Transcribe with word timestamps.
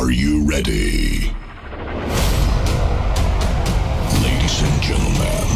Are 0.00 0.10
you 0.10 0.44
ready? 0.48 1.30
Ladies 4.22 4.62
and 4.62 4.80
gentlemen, 4.80 5.46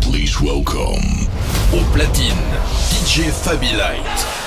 please 0.00 0.40
welcome. 0.40 1.28
Au 1.72 1.84
platine, 1.92 2.34
DJ 2.90 3.30
Fabi 3.30 3.72
Light. 3.76 4.43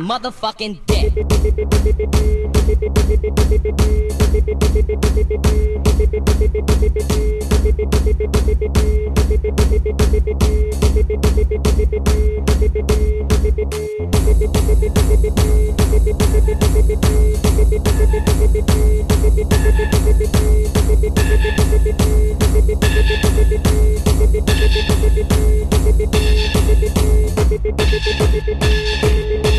Motherfucking 0.00 0.80
dick. 0.86 1.12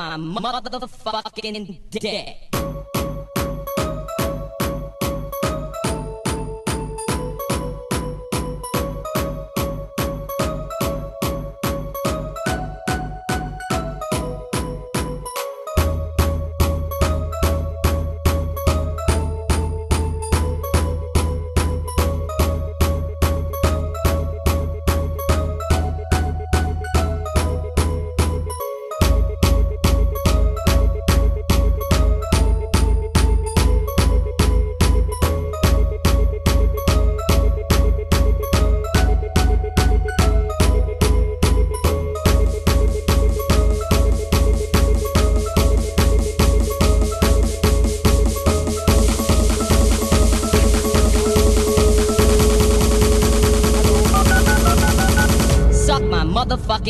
my 0.00 0.16
motherfucking 0.16 1.78
dick. 1.90 2.49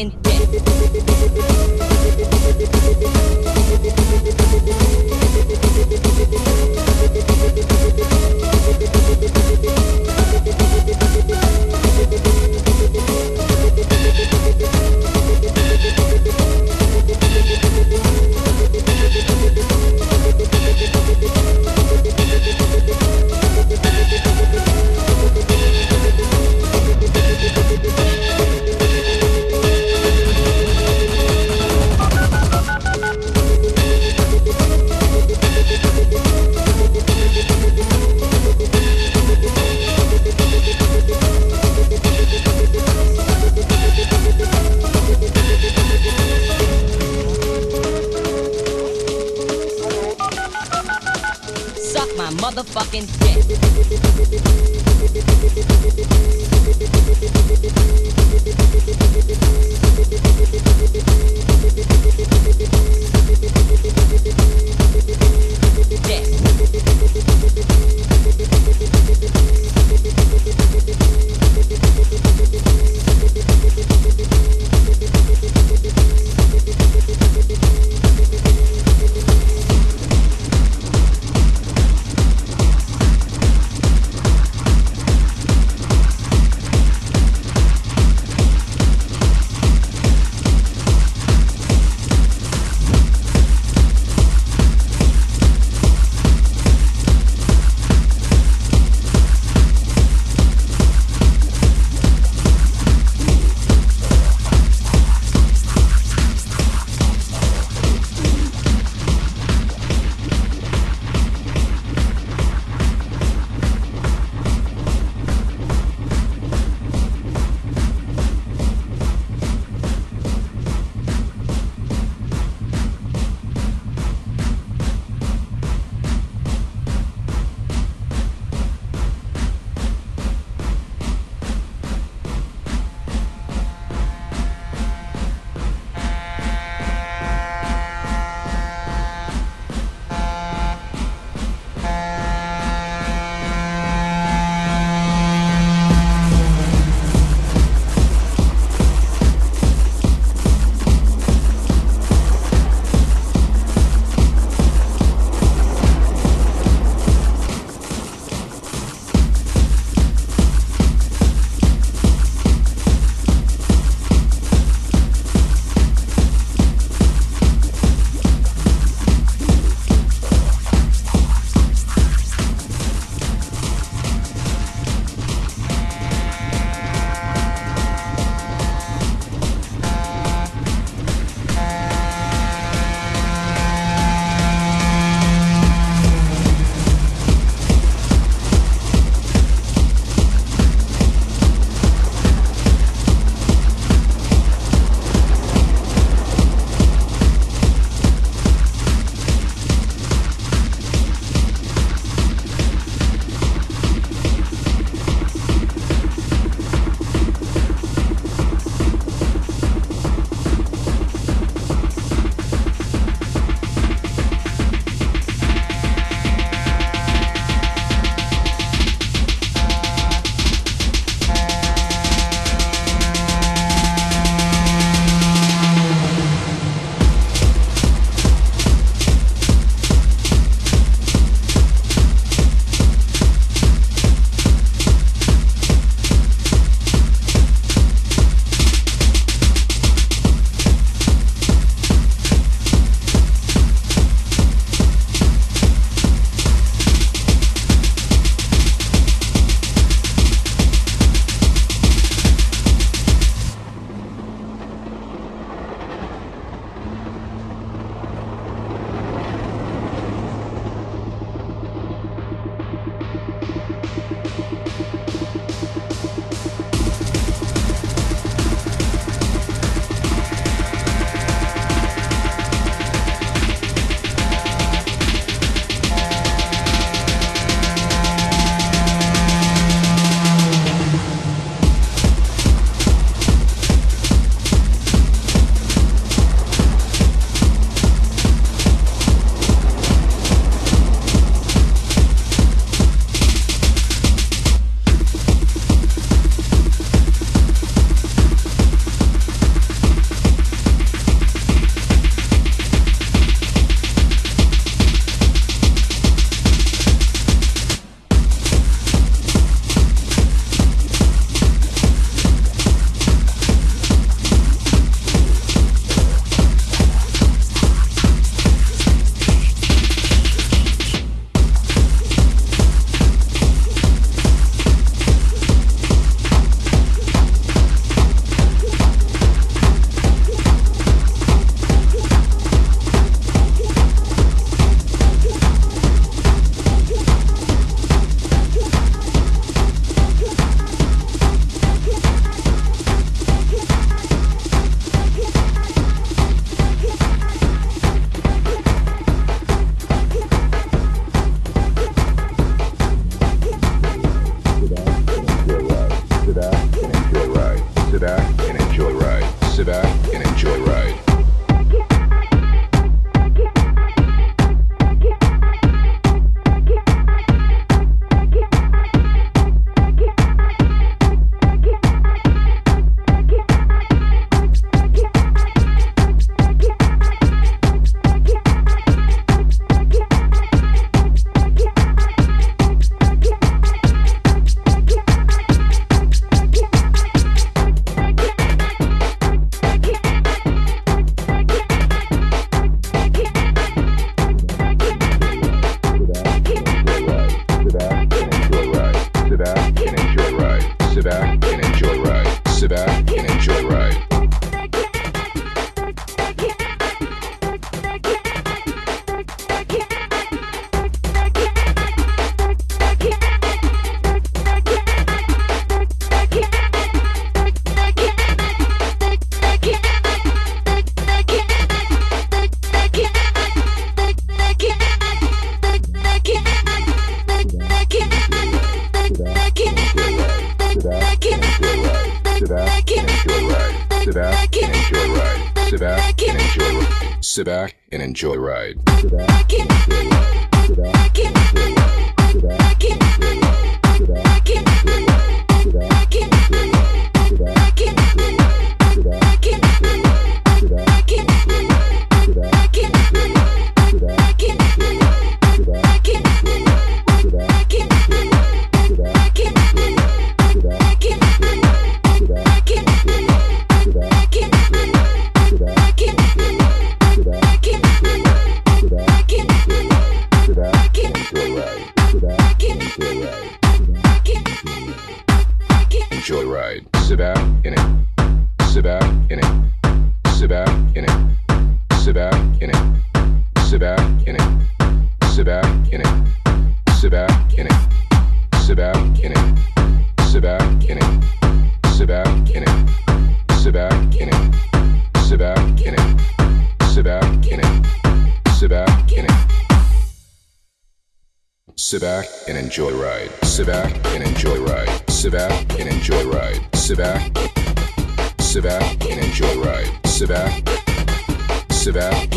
Motherfucking 0.01 0.30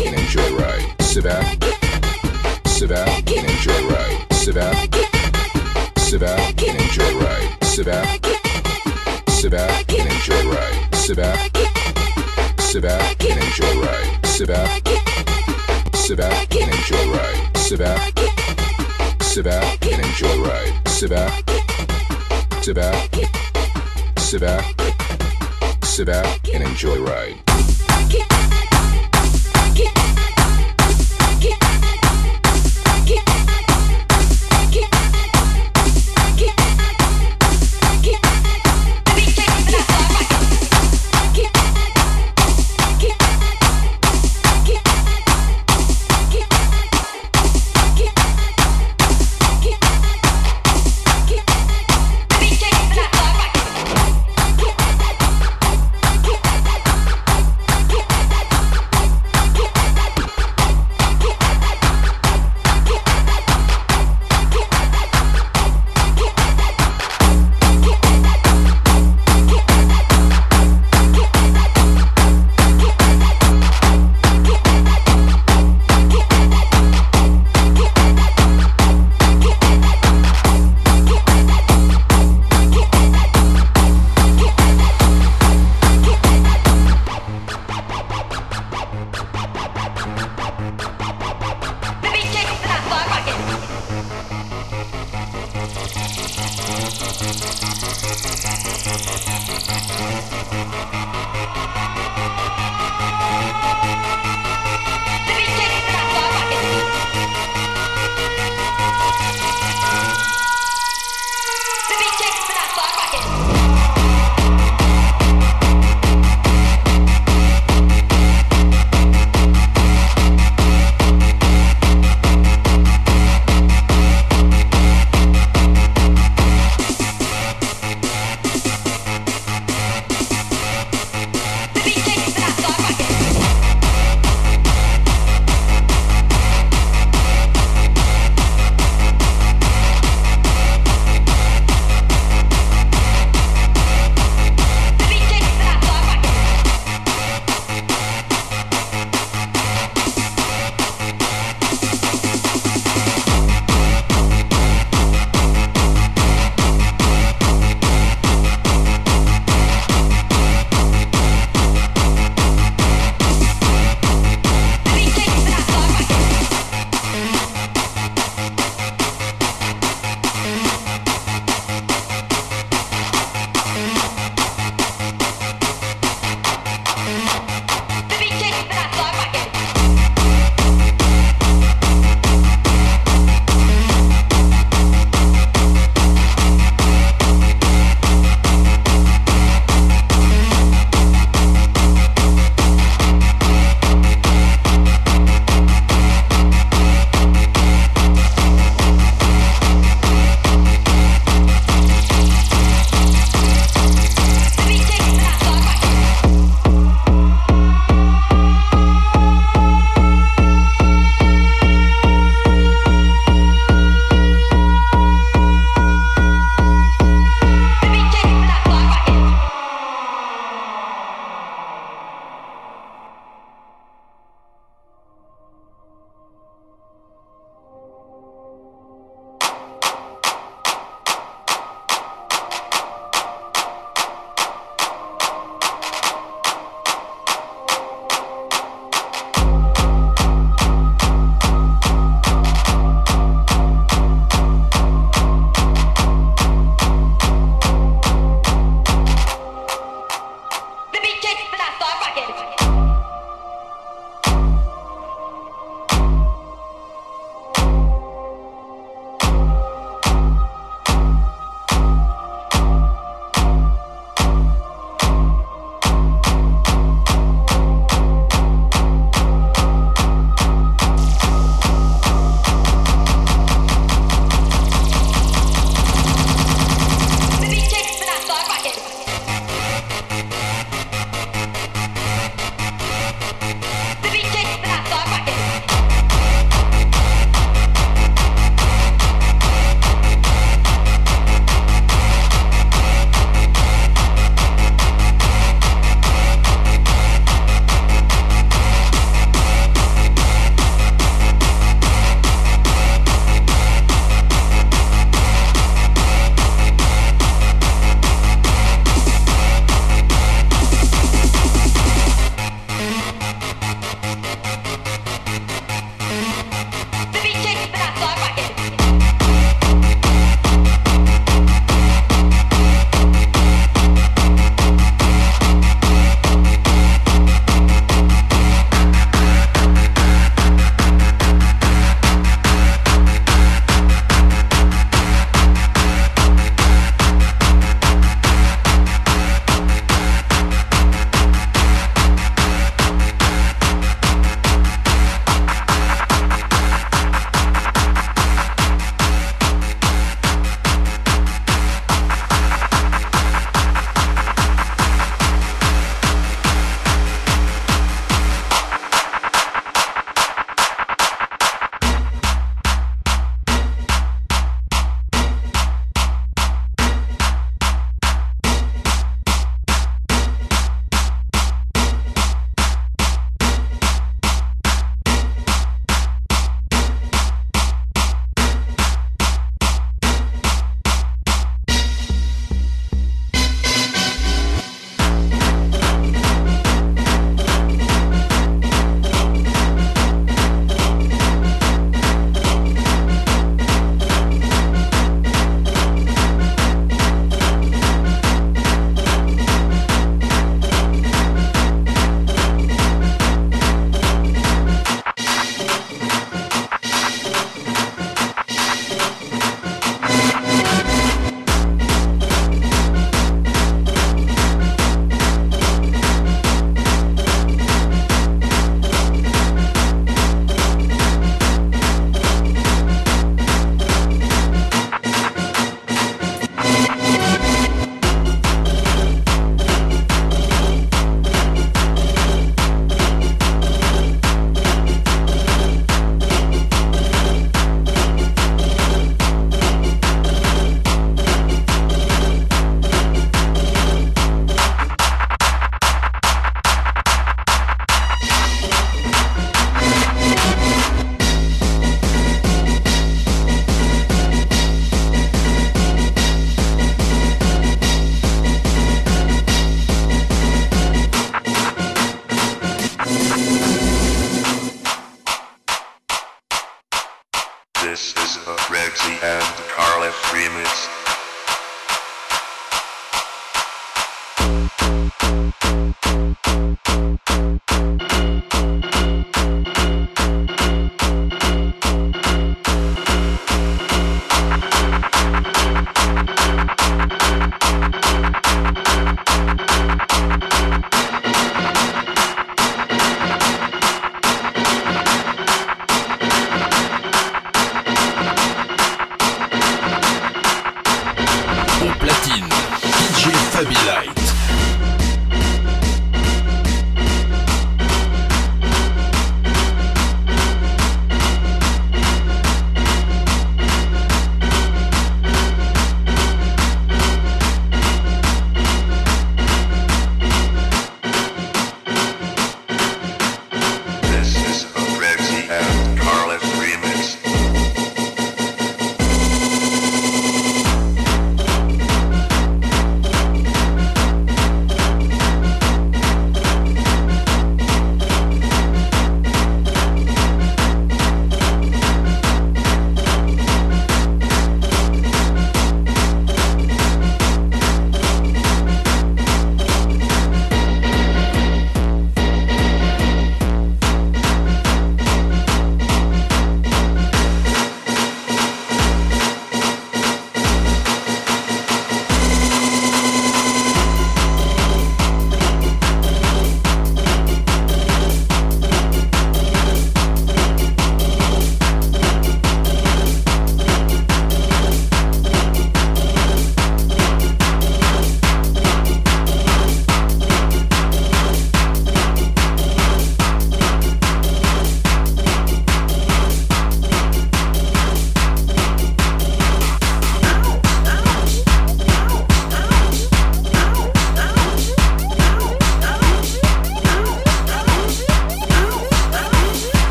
and 0.00 0.18
enjoy 0.18 0.56
ride. 0.56 0.94
Sit 1.00 1.24
back, 1.24 1.62
sit 2.66 2.88
back 2.88 3.30
and 3.30 3.50
enjoy 3.50 3.88
ride. 3.88 4.26
Sit 4.32 4.54
back, 4.54 4.94
sit 5.96 6.20
back 6.20 6.62
and 6.62 6.80
enjoy 6.80 7.18
ride. 7.18 7.64
Sit 7.64 7.86
back, 7.86 8.26
sit 9.28 9.50
back 9.50 9.92
and 9.92 10.12
enjoy 10.12 10.50
ride. 10.50 10.94
Sit 10.94 11.16
back, 11.16 11.56
sit 12.58 12.82
back 12.82 13.24
and 13.24 13.44
enjoy 13.44 13.80
ride. 13.82 14.26
Sit 14.26 14.48
back, 14.48 14.88
sit 15.94 16.16
back 16.18 16.54
and 16.54 16.74
enjoy 16.74 17.12
ride. 17.12 17.56
Sit 17.56 17.78
back, 17.78 18.18
sit 19.20 19.44
back 19.44 19.86
and 19.86 20.04
enjoy 20.04 20.42
ride. 20.42 20.88
Sit 20.88 21.10
back, 21.10 21.50
sit 22.62 22.74
back, 22.74 23.10
sit 24.18 24.40
back, 24.40 24.64
sit 25.82 26.06
back 26.06 26.48
and 26.54 26.62
enjoy 26.64 26.98
ride. 27.02 28.53
Get 29.74 30.33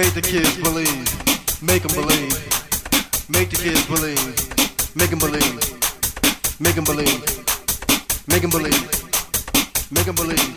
Make 0.00 0.14
the 0.14 0.22
kids 0.22 0.56
believe. 0.56 1.62
Make 1.62 1.82
them 1.82 1.92
believe. 1.94 2.32
Make 3.28 3.50
the 3.50 3.56
kids 3.56 3.84
believe. 3.84 4.16
Make 4.96 5.10
them 5.10 5.18
believe. 5.18 5.60
Make 6.58 6.74
them 6.74 6.84
believe. 6.84 7.20
Make 8.26 8.40
them 8.40 8.48
believe. 8.48 8.80
Make 9.92 10.06
them 10.06 10.14
believe. 10.14 10.56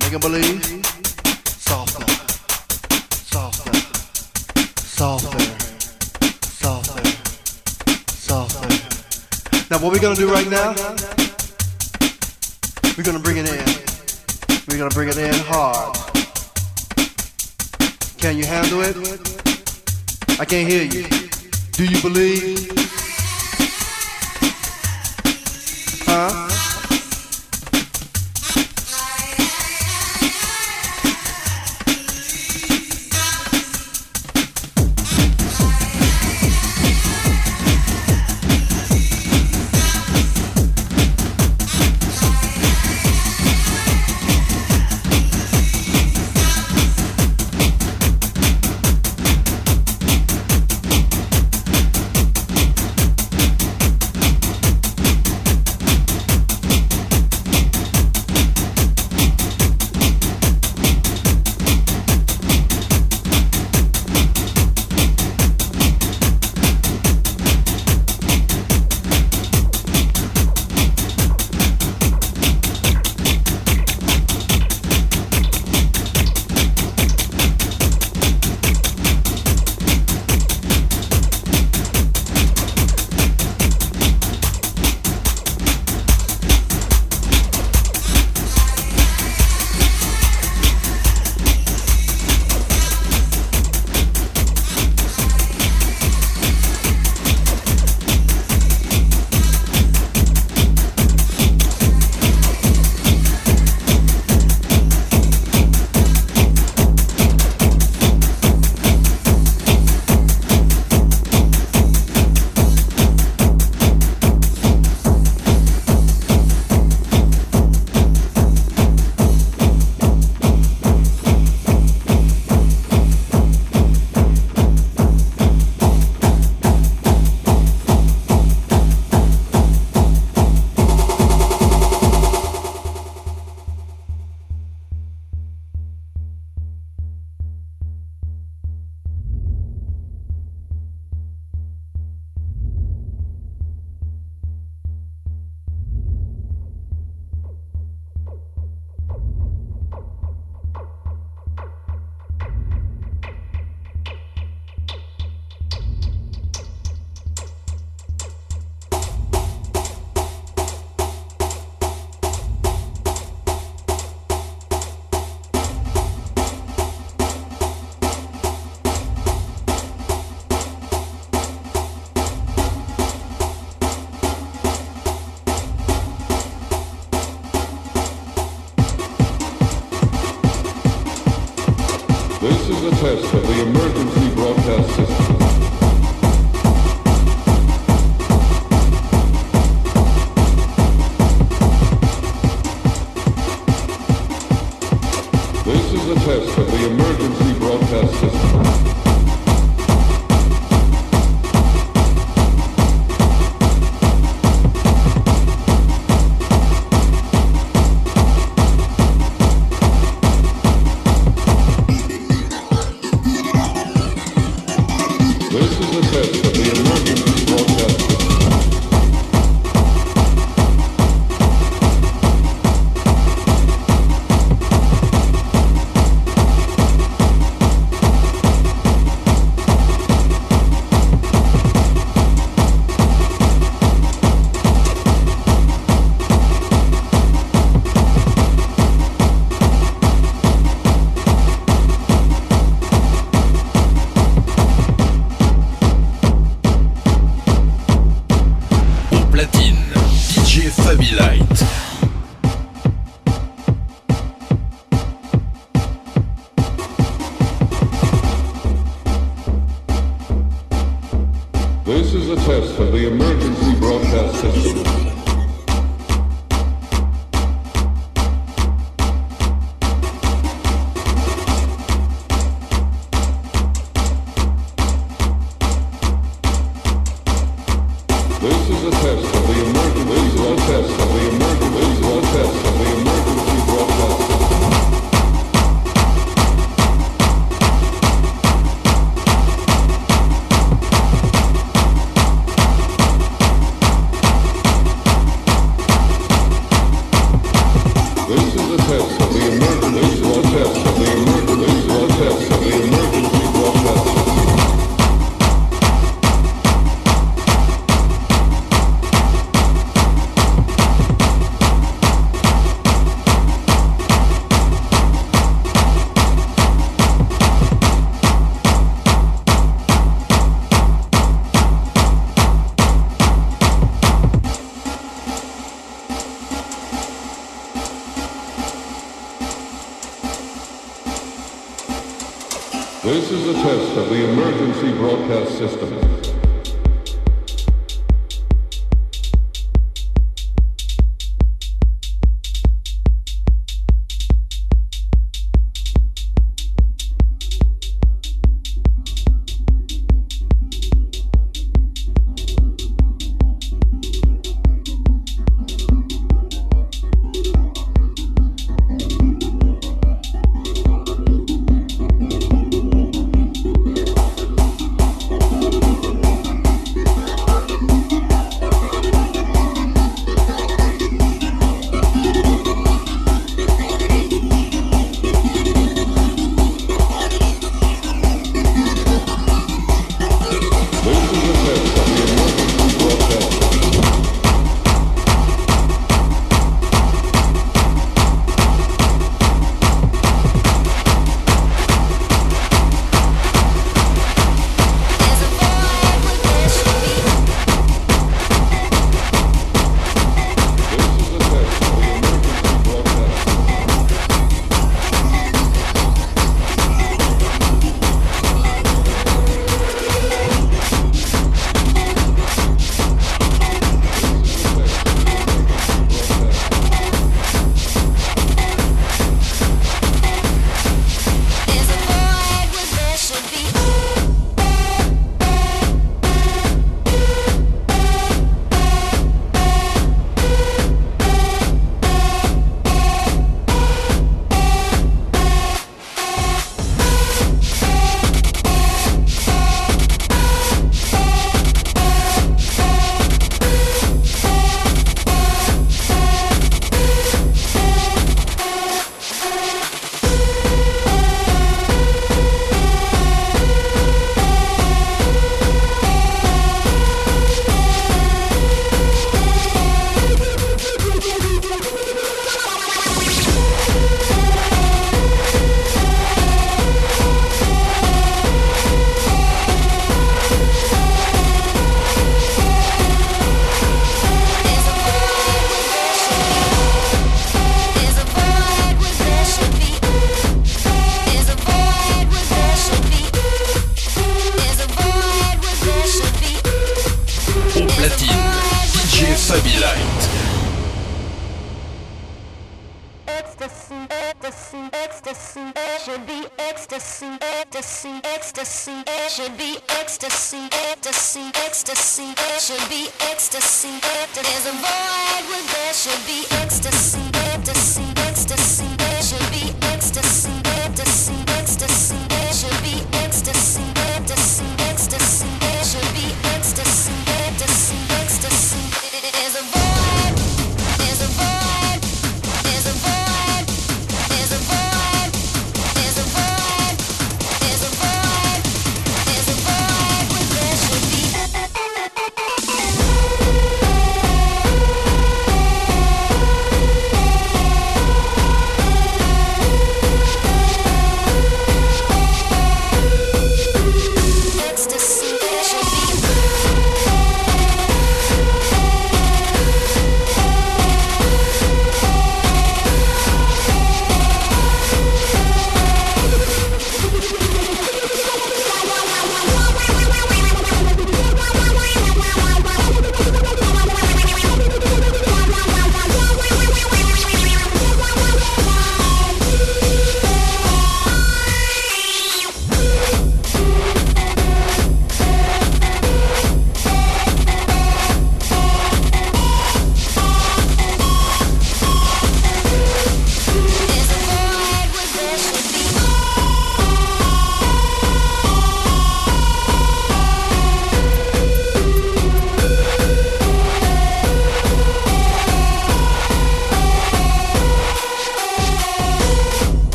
Make 0.00 0.10
them 0.10 0.20
believe. 0.20 0.84
Softer. 1.46 2.06
Softer. 3.22 3.72
Softer. 4.74 5.44
Softer. 6.42 7.02
Softer. 8.10 8.68
Now 9.70 9.78
what 9.78 9.92
we're 9.92 10.02
gonna 10.02 10.16
do 10.16 10.28
right 10.28 10.50
now? 10.50 10.74
We're 12.98 13.04
gonna 13.04 13.20
bring 13.20 13.36
it 13.36 13.48
in. 13.48 13.64
We're 14.66 14.78
gonna 14.78 14.90
bring 14.90 15.08
it 15.10 15.18
in 15.18 15.34
hard. 15.46 16.03
Can 18.24 18.38
you 18.38 18.46
handle 18.46 18.80
it? 18.80 18.96
I 20.40 20.46
can't 20.46 20.66
hear 20.66 20.84
you. 20.84 21.06
Do 21.72 21.84
you 21.84 22.00
believe? 22.00 22.93